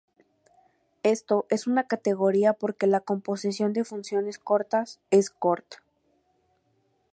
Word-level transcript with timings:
Esto 1.03 1.45
es 1.51 1.67
una 1.67 1.83
categoría 1.85 2.53
porque 2.53 2.87
la 2.87 3.01
composición 3.01 3.71
de 3.71 3.83
funciones 3.83 4.39
cortas 4.39 4.99
es 5.11 5.29
corta. 5.29 5.77